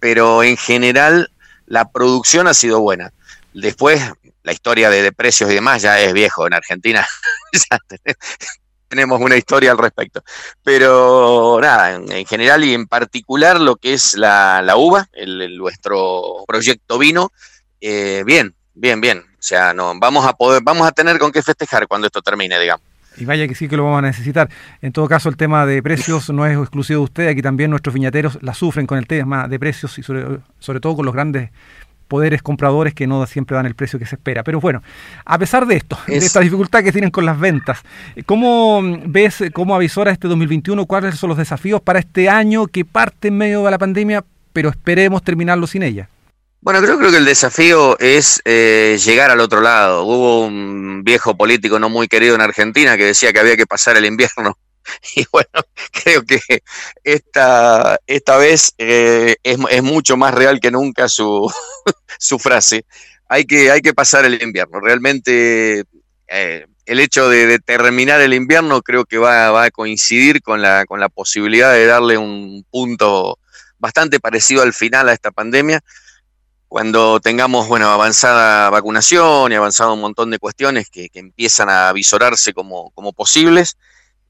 pero 0.00 0.42
en 0.42 0.56
general 0.56 1.32
la 1.66 1.90
producción 1.90 2.48
ha 2.48 2.54
sido 2.54 2.80
buena. 2.80 3.12
Después, 3.54 4.02
la 4.42 4.52
historia 4.52 4.90
de, 4.90 5.12
precios 5.12 5.50
y 5.50 5.54
demás 5.54 5.82
ya 5.82 6.00
es 6.00 6.12
viejo 6.12 6.46
en 6.46 6.54
Argentina. 6.54 7.06
tenemos 8.92 9.22
una 9.22 9.38
historia 9.38 9.70
al 9.70 9.78
respecto. 9.78 10.22
Pero 10.62 11.58
nada, 11.62 11.94
en, 11.94 12.26
general 12.26 12.62
y 12.62 12.74
en 12.74 12.86
particular 12.86 13.58
lo 13.58 13.76
que 13.76 13.94
es 13.94 14.14
la, 14.14 14.62
uva, 14.76 15.08
el, 15.12 15.56
nuestro 15.56 16.44
proyecto 16.46 16.98
vino, 16.98 17.32
eh, 17.80 18.22
bien, 18.26 18.54
bien, 18.74 19.00
bien. 19.00 19.20
O 19.20 19.42
sea, 19.42 19.72
no, 19.72 19.98
vamos 19.98 20.26
a 20.26 20.34
poder, 20.34 20.62
vamos 20.62 20.86
a 20.86 20.92
tener 20.92 21.18
con 21.18 21.32
qué 21.32 21.42
festejar 21.42 21.88
cuando 21.88 22.06
esto 22.06 22.20
termine, 22.20 22.60
digamos. 22.60 22.86
Y 23.16 23.24
vaya 23.24 23.46
que 23.46 23.54
sí 23.54 23.68
que 23.68 23.76
lo 23.76 23.84
vamos 23.84 23.98
a 23.98 24.02
necesitar. 24.02 24.48
En 24.80 24.92
todo 24.92 25.08
caso, 25.08 25.28
el 25.28 25.36
tema 25.36 25.66
de 25.66 25.82
precios 25.82 26.30
no 26.30 26.46
es 26.46 26.56
exclusivo 26.56 27.00
de 27.00 27.04
usted. 27.04 27.28
Aquí 27.28 27.42
también 27.42 27.70
nuestros 27.70 27.94
viñateros 27.94 28.38
la 28.42 28.54
sufren 28.54 28.86
con 28.86 28.98
el 28.98 29.06
tema 29.06 29.48
de 29.48 29.58
precios 29.58 29.98
y 29.98 30.02
sobre, 30.02 30.38
sobre 30.58 30.80
todo 30.80 30.96
con 30.96 31.04
los 31.04 31.14
grandes 31.14 31.50
poderes 32.12 32.42
compradores 32.42 32.92
que 32.92 33.06
no 33.06 33.24
siempre 33.24 33.56
dan 33.56 33.64
el 33.64 33.74
precio 33.74 33.98
que 33.98 34.04
se 34.04 34.16
espera. 34.16 34.44
Pero 34.44 34.60
bueno, 34.60 34.82
a 35.24 35.38
pesar 35.38 35.64
de 35.66 35.76
esto, 35.76 35.98
de 36.06 36.18
esta 36.18 36.40
dificultad 36.40 36.82
que 36.82 36.92
tienen 36.92 37.10
con 37.10 37.24
las 37.24 37.40
ventas, 37.40 37.80
¿cómo 38.26 38.82
ves, 39.06 39.42
cómo 39.54 39.74
avisora 39.74 40.10
este 40.10 40.28
2021? 40.28 40.84
¿Cuáles 40.84 41.14
son 41.14 41.28
los 41.28 41.38
desafíos 41.38 41.80
para 41.80 42.00
este 42.00 42.28
año 42.28 42.66
que 42.66 42.84
parte 42.84 43.28
en 43.28 43.38
medio 43.38 43.64
de 43.64 43.70
la 43.70 43.78
pandemia, 43.78 44.24
pero 44.52 44.68
esperemos 44.68 45.22
terminarlo 45.22 45.66
sin 45.66 45.82
ella? 45.82 46.10
Bueno, 46.62 46.80
creo, 46.80 46.96
que 46.96 47.16
el 47.16 47.24
desafío 47.24 47.98
es 47.98 48.40
eh, 48.44 48.96
llegar 49.04 49.32
al 49.32 49.40
otro 49.40 49.60
lado. 49.60 50.04
Hubo 50.04 50.46
un 50.46 51.02
viejo 51.02 51.36
político 51.36 51.80
no 51.80 51.88
muy 51.88 52.06
querido 52.06 52.36
en 52.36 52.40
Argentina 52.40 52.96
que 52.96 53.06
decía 53.06 53.32
que 53.32 53.40
había 53.40 53.56
que 53.56 53.66
pasar 53.66 53.96
el 53.96 54.06
invierno. 54.06 54.56
Y 55.16 55.24
bueno, 55.30 55.48
creo 56.04 56.22
que 56.24 56.40
esta, 57.04 57.98
esta 58.06 58.36
vez 58.36 58.74
eh, 58.78 59.36
es, 59.42 59.82
mucho 59.82 60.16
más 60.16 60.34
real 60.34 60.58
que 60.58 60.72
nunca 60.72 61.08
su, 61.08 61.52
su 62.18 62.38
frase. 62.38 62.84
Hay 63.28 63.44
que, 63.44 63.70
hay 63.70 63.80
que 63.80 63.94
pasar 63.94 64.24
el 64.24 64.42
invierno. 64.42 64.80
Realmente 64.80 65.84
eh, 66.28 66.66
el 66.84 67.00
hecho 67.00 67.28
de, 67.28 67.58
terminar 67.60 68.20
el 68.20 68.34
invierno 68.34 68.82
creo 68.82 69.04
que 69.04 69.18
va, 69.18 69.50
va 69.50 69.64
a 69.64 69.70
coincidir 69.70 70.42
con 70.42 70.62
la, 70.62 70.84
con 70.86 70.98
la 70.98 71.08
posibilidad 71.08 71.72
de 71.72 71.86
darle 71.86 72.18
un 72.18 72.64
punto 72.70 73.38
bastante 73.78 74.20
parecido 74.20 74.62
al 74.62 74.72
final 74.72 75.08
a 75.08 75.12
esta 75.12 75.30
pandemia 75.30 75.80
cuando 76.72 77.20
tengamos, 77.20 77.68
bueno, 77.68 77.90
avanzada 77.90 78.70
vacunación 78.70 79.52
y 79.52 79.54
avanzado 79.56 79.92
un 79.92 80.00
montón 80.00 80.30
de 80.30 80.38
cuestiones 80.38 80.88
que, 80.88 81.10
empiezan 81.12 81.68
a 81.68 81.92
visorarse 81.92 82.54
como, 82.54 82.90
posibles. 83.14 83.76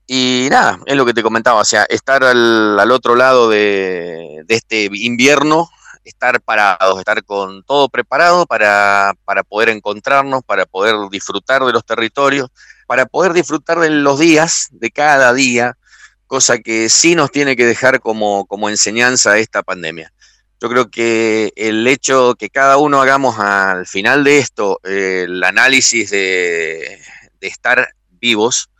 Y 0.08 0.48
nada, 0.50 0.80
es 0.86 0.96
lo 0.96 1.06
que 1.06 1.14
te 1.14 1.22
comentaba, 1.22 1.60
o 1.60 1.64
sea, 1.64 1.84
estar 1.84 2.24
al, 2.24 2.90
otro 2.90 3.14
lado 3.14 3.48
de, 3.48 4.44
este 4.48 4.90
invierno, 4.92 5.70
estar 6.02 6.40
parados, 6.40 6.98
estar 6.98 7.22
con 7.22 7.62
todo 7.62 7.88
preparado 7.88 8.44
para, 8.44 9.14
poder 9.48 9.68
encontrarnos, 9.68 10.42
para 10.42 10.66
poder 10.66 10.96
disfrutar 11.12 11.62
de 11.64 11.72
los 11.72 11.84
territorios, 11.84 12.48
para 12.88 13.06
poder 13.06 13.34
disfrutar 13.34 13.78
de 13.78 13.90
los 13.90 14.18
días, 14.18 14.66
de 14.72 14.90
cada 14.90 15.32
día, 15.32 15.78
cosa 16.26 16.58
que 16.58 16.88
sí 16.88 17.14
nos 17.14 17.30
tiene 17.30 17.54
que 17.54 17.66
dejar 17.66 18.00
como 18.00 18.68
enseñanza 18.68 19.38
esta 19.38 19.62
pandemia 19.62 20.12
yo 20.62 20.68
creo 20.68 20.90
que 20.90 21.52
el 21.56 21.84
hecho 21.88 22.36
que 22.36 22.48
cada 22.48 22.76
uno 22.76 23.02
hagamos 23.02 23.36
al 23.40 23.84
final 23.84 24.22
de 24.22 24.38
esto 24.38 24.78
eh, 24.84 25.24
el 25.24 25.42
análisis 25.42 26.10
de, 26.10 27.00
estar 27.40 27.96
vivos, 28.20 28.70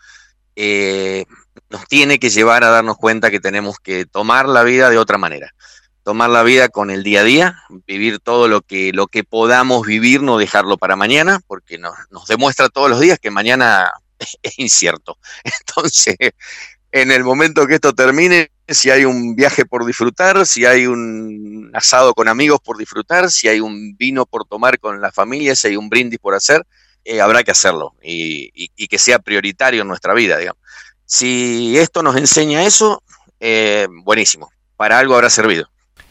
eh, 0.54 1.24
nos 1.70 1.88
tiene 1.88 2.20
que 2.20 2.30
llevar 2.30 2.62
a 2.62 2.70
darnos 2.70 2.96
cuenta 2.98 3.32
que 3.32 3.40
tenemos 3.40 3.80
que 3.80 4.06
tomar 4.06 4.48
la 4.48 4.62
vida 4.62 4.90
de 4.90 4.98
otra 4.98 5.18
manera. 5.18 5.52
Tomar 6.04 6.30
la 6.30 6.44
vida 6.44 6.68
con 6.68 6.92
el 6.92 7.02
día 7.02 7.22
a 7.22 7.24
día, 7.24 7.62
vivir 7.84 8.20
todo 8.20 8.46
lo 8.46 8.60
que, 8.60 8.92
lo 8.92 9.08
que 9.08 9.24
podamos 9.24 9.84
vivir, 9.84 10.22
no 10.22 10.38
dejarlo 10.38 10.78
para 10.78 10.94
mañana, 10.94 11.40
porque 11.48 11.78
nos, 11.78 11.94
nos 12.10 12.28
demuestra 12.28 12.68
todos 12.68 12.90
los 12.90 13.00
días 13.00 13.18
que 13.18 13.32
mañana 13.32 13.90
es 14.42 14.56
incierto. 14.56 15.18
Entonces, 15.42 16.16
en 16.92 17.10
el 17.10 17.24
momento 17.24 17.66
que 17.66 17.74
esto 17.74 17.94
termine, 17.94 18.50
si 18.68 18.90
hay 18.90 19.06
un 19.06 19.34
viaje 19.34 19.64
por 19.64 19.84
disfrutar, 19.86 20.46
si 20.46 20.66
hay 20.66 20.86
un 20.86 21.70
asado 21.72 22.12
con 22.14 22.28
amigos 22.28 22.60
por 22.60 22.76
disfrutar, 22.76 23.30
si 23.30 23.48
hay 23.48 23.60
un 23.60 23.96
vino 23.96 24.26
por 24.26 24.44
tomar 24.44 24.78
con 24.78 25.00
la 25.00 25.10
familia, 25.10 25.56
si 25.56 25.68
hay 25.68 25.76
un 25.76 25.88
brindis 25.88 26.18
por 26.18 26.34
hacer, 26.34 26.66
eh, 27.04 27.20
habrá 27.22 27.42
que 27.42 27.50
hacerlo 27.50 27.94
y, 28.02 28.68
que 28.88 28.98
sea 28.98 29.18
prioritario 29.18 29.82
en 29.82 29.88
nuestra 29.88 30.12
vida, 30.12 30.36
digamos. 30.36 30.60
Si 31.06 31.76
esto 31.78 32.02
nos 32.02 32.16
enseña 32.16 32.64
eso, 32.64 33.02
eh, 33.40 33.88
buenísimo, 34.04 34.52
para 34.76 34.98
algo 34.98 35.14
habrá 35.14 35.30
servido. 35.30 35.68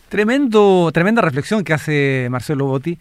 Tremendo, 0.10 0.90
tremenda 0.92 1.22
reflexión 1.22 1.64
que 1.64 1.74
hace 1.74 2.28
Marcelo 2.30 2.66
Botti 2.66 2.98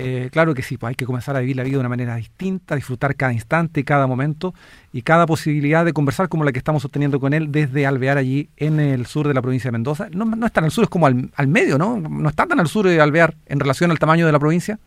eh, 0.00 0.28
claro 0.30 0.54
que 0.54 0.62
sí, 0.62 0.78
pues 0.78 0.90
hay 0.90 0.94
que 0.94 1.04
comenzar 1.04 1.34
a 1.34 1.40
vivir 1.40 1.56
la 1.56 1.64
vida 1.64 1.72
de 1.72 1.80
una 1.80 1.88
manera 1.88 2.14
distinta, 2.14 2.76
disfrutar 2.76 3.16
cada 3.16 3.32
instante, 3.32 3.84
cada 3.84 4.06
momento 4.06 4.54
y 4.92 5.02
cada 5.02 5.26
posibilidad 5.26 5.84
de 5.84 5.92
conversar 5.92 6.28
como 6.28 6.44
la 6.44 6.52
que 6.52 6.58
estamos 6.58 6.84
obteniendo 6.84 7.18
con 7.18 7.34
él 7.34 7.50
desde 7.50 7.84
Alvear 7.84 8.16
allí 8.16 8.48
en 8.56 8.78
el 8.78 9.06
sur 9.06 9.26
de 9.26 9.34
la 9.34 9.42
provincia 9.42 9.68
de 9.68 9.72
Mendoza. 9.72 10.06
No, 10.12 10.24
no 10.24 10.46
es 10.46 10.52
tan 10.52 10.62
al 10.62 10.70
sur, 10.70 10.84
es 10.84 10.90
como 10.90 11.06
al, 11.06 11.48
medio, 11.48 11.78
¿no? 11.78 11.98
No 11.98 12.28
está 12.28 12.46
tan 12.46 12.60
al 12.60 12.68
sur 12.68 12.86
de 12.86 13.00
Alvear 13.00 13.34
en 13.46 13.58
relación 13.58 13.90
al 13.90 13.98
tamaño 13.98 14.24
de 14.24 14.30
la 14.30 14.38
provincia. 14.38 14.78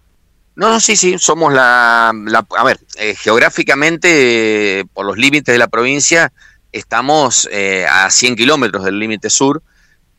No, 0.56 0.70
no, 0.70 0.80
sí, 0.80 0.96
sí, 0.96 1.18
somos 1.18 1.52
la, 1.52 2.10
a 2.10 2.64
ver, 2.64 2.80
eh, 2.98 3.14
geográficamente, 3.14 4.86
por 4.94 5.06
los 5.06 5.18
límites 5.18 5.54
de 5.54 5.60
la 5.60 5.68
provincia, 5.68 6.32
estamos 6.72 7.50
eh, 7.52 7.86
a 7.86 8.10
100 8.10 8.38
kilómetros 8.38 8.86
del 8.86 8.98
límite 8.98 9.30
sur, 9.30 9.62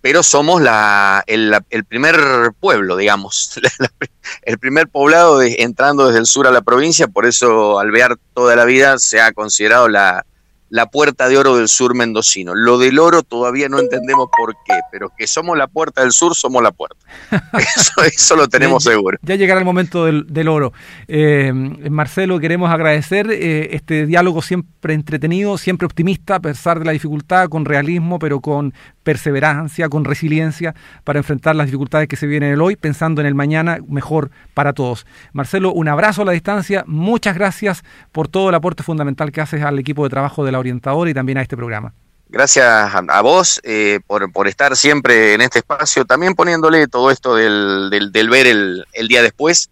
pero 0.03 0.23
somos 0.25 0.61
la, 0.61 1.25
el, 1.27 1.55
primer 1.89 2.53
pueblo, 2.59 2.97
digamos, 2.97 3.59
el 4.43 4.59
primer 4.59 4.89
poblado 4.89 5.41
entrando 5.41 6.09
desde 6.09 6.19
el 6.19 6.27
sur 6.27 6.47
a 6.47 6.51
la 6.51 6.61
provincia, 6.61 7.07
por 7.07 7.25
eso 7.25 7.79
Alvear 7.79 8.19
toda 8.35 8.57
la 8.57 8.65
vida 8.65 8.99
se 8.99 9.21
ha 9.21 9.33
considerado 9.33 9.89
la, 9.89 10.27
la 10.73 10.87
puerta 10.87 11.29
de 11.29 11.37
oro 11.37 11.59
del 11.59 11.69
sur 11.69 11.95
mendocino. 11.95 12.55
Lo 12.55 12.79
del 12.79 12.99
oro 12.99 13.23
todavía 13.23 13.69
no 13.69 13.79
entendemos 13.79 14.29
por 14.35 14.55
qué, 14.65 14.81
pero 14.91 15.13
que 15.15 15.27
somos 15.27 15.59
la 15.59 15.67
puerta 15.67 16.01
del 16.01 16.13
sur, 16.13 16.35
somos 16.35 16.63
la 16.63 16.73
puerta. 16.73 16.97
Eso, 18.07 18.37
lo 18.37 18.49
tenemos 18.49 18.83
seguro. 18.83 19.19
Ya 19.21 19.35
llegará 19.35 19.61
el 19.61 19.67
momento 19.67 20.07
del, 20.07 20.49
oro. 20.49 20.73
Eh, 21.09 21.53
Marcelo, 21.53 22.41
queremos 22.41 22.71
agradecer 22.71 23.31
eh, 23.31 23.77
este 23.77 24.07
diálogo 24.07 24.41
siempre 24.41 24.95
entretenido, 24.95 25.59
siempre 25.59 25.85
optimista, 25.85 26.37
a 26.37 26.41
pesar 26.41 26.79
de 26.79 26.87
la 26.87 26.93
dificultad, 26.93 27.51
con 27.51 27.67
realismo, 27.67 28.19
pero 28.19 28.41
con 28.41 28.73
perseverancia, 29.03 29.89
con 29.89 30.05
resiliencia, 30.05 30.75
para 31.05 31.19
enfrentar 31.19 31.57
las 31.57 31.67
dificultades 31.67 32.09
que 32.09 32.17
se 32.17 32.27
vienen 32.27 32.53
el 32.53 32.61
hoy, 32.61 32.77
pensando 32.77 33.21
en 33.21 33.27
el 33.27 33.35
mañana 33.35 33.79
mejor 33.89 34.31
para 34.55 34.73
todos. 34.73 35.07
Marcelo, 35.33 35.73
un 35.73 35.89
abrazo 35.89 36.23
a 36.23 36.25
la 36.25 36.33
distancia, 36.33 36.85
muchas 36.87 37.35
gracias 37.35 37.83
por 38.13 38.29
todo 38.29 38.49
el 38.49 38.55
aporte 38.55 38.83
fundamental 38.83 39.33
que 39.33 39.41
haces 39.41 39.63
al 39.63 39.79
equipo 39.79 40.05
de 40.05 40.11
trabajo 40.11 40.45
de 40.45 40.53
la 40.53 40.59
orientadora 40.59 41.11
y 41.11 41.15
también 41.15 41.39
a 41.39 41.43
este 41.43 41.57
programa. 41.57 41.93
Gracias 42.29 42.65
a, 42.67 43.21
vos 43.21 43.61
eh, 43.63 44.01
por, 44.07 44.49
estar 44.49 44.75
siempre 44.75 45.35
en 45.35 45.43
este 45.43 45.59
espacio, 45.59 46.07
también 46.07 46.35
poniéndole 46.35 46.89
todo 46.89 47.11
esto 47.11 47.35
del, 47.35 47.91
del, 47.91 48.31
ver 48.31 48.47
el, 48.47 48.87
el, 48.95 49.09
día 49.09 49.21
después. 49.21 49.69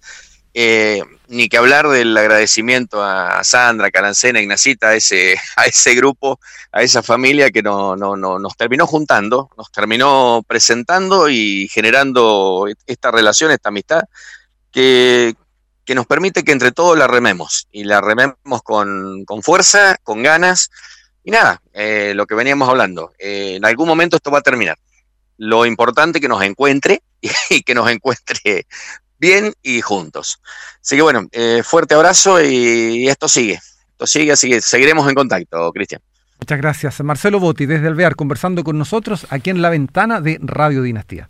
Eh, 0.53 1.03
ni 1.31 1.49
que 1.49 1.59
hablar 1.59 1.89
del 1.89 2.17
agradecimiento 2.17 3.03
a 3.05 3.43
Sandra, 3.45 3.93
Carancena, 3.93 4.41
Ignacita, 4.41 4.89
a 4.89 4.95
ese, 4.97 5.37
a 5.57 5.65
ese 5.65 5.95
grupo, 5.95 6.41
a 6.73 6.83
esa 6.83 7.05
familia 7.05 7.51
que 7.51 7.63
no, 7.63 7.95
no, 7.95 8.17
no, 8.17 8.41
nos 8.41 8.57
terminó 8.57 8.87
juntando, 8.87 9.49
nos 9.57 9.71
terminó 9.71 10.43
presentando 10.47 11.29
y 11.29 11.69
generando 11.69 12.67
esta 12.85 13.13
relación, 13.13 13.53
esta 13.53 13.69
amistad, 13.69 14.03
que, 14.73 15.35
que 15.85 15.95
nos 15.95 16.07
permite 16.07 16.43
que 16.43 16.51
entre 16.51 16.73
todos 16.73 16.99
la 16.99 17.07
rememos 17.07 17.69
y 17.71 17.85
la 17.85 18.01
rememos 18.01 18.63
con, 18.65 19.25
con 19.25 19.43
fuerza, 19.43 19.99
con 20.03 20.25
ganas 20.25 20.71
y 21.23 21.31
nada, 21.31 21.63
eh, 21.73 22.13
lo 22.17 22.27
que 22.27 22.35
veníamos 22.35 22.69
hablando, 22.69 23.13
eh, 23.21 23.55
en 23.55 23.65
algún 23.65 23.87
momento 23.87 24.17
esto 24.17 24.33
va 24.33 24.39
a 24.39 24.43
terminar. 24.43 24.79
Lo 25.37 25.65
importante 25.65 26.21
que 26.21 26.29
nos 26.29 26.43
encuentre 26.43 27.03
y 27.51 27.63
que 27.63 27.75
nos 27.75 27.89
encuentre 27.89 28.67
bien 29.21 29.53
y 29.63 29.81
juntos. 29.81 30.41
Así 30.81 30.97
que 30.97 31.03
bueno, 31.03 31.27
eh, 31.33 31.63
fuerte 31.65 31.95
abrazo 31.95 32.43
y 32.43 33.09
esto 33.09 33.29
sigue. 33.29 33.61
Esto 33.93 34.07
sigue, 34.07 34.33
así 34.33 34.49
que 34.49 34.61
seguiremos 34.61 35.09
en 35.09 35.15
contacto, 35.15 35.71
Cristian. 35.73 36.01
Muchas 36.41 36.59
gracias. 36.59 37.01
Marcelo 37.03 37.39
Botti, 37.39 37.67
desde 37.67 37.87
Alvear, 37.87 38.17
conversando 38.17 38.65
con 38.65 38.79
nosotros 38.79 39.27
aquí 39.29 39.51
en 39.51 39.61
la 39.61 39.69
ventana 39.69 40.23
de 40.23 40.39
Radio 40.41 40.83
Dinastía. 40.83 41.29